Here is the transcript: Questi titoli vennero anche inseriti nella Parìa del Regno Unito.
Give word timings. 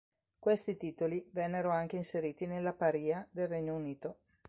Questi 0.39 0.77
titoli 0.77 1.29
vennero 1.31 1.69
anche 1.69 1.95
inseriti 1.95 2.47
nella 2.47 2.73
Parìa 2.73 3.27
del 3.29 3.47
Regno 3.47 3.75
Unito. 3.75 4.17